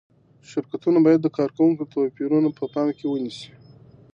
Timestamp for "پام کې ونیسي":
2.73-3.49